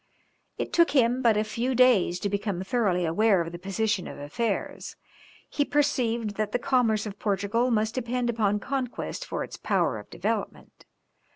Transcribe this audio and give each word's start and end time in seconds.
It 0.57 0.73
took 0.73 0.89
him 0.89 1.21
but 1.21 1.37
a 1.37 1.43
few 1.43 1.75
days 1.75 2.19
to 2.21 2.27
become 2.29 2.63
thoroughly 2.63 3.05
aware 3.05 3.39
of 3.41 3.51
the 3.51 3.59
position 3.59 4.07
of 4.07 4.17
affairs; 4.17 4.95
he 5.47 5.63
perceived 5.63 6.37
that 6.37 6.51
the 6.53 6.57
commerce 6.57 7.05
of 7.05 7.19
Portugal 7.19 7.69
must 7.69 7.93
depend 7.93 8.27
upon 8.27 8.59
conquest 8.59 9.23
for 9.23 9.43
its 9.43 9.57
power 9.57 9.99
of 9.99 10.09
development. 10.09 10.87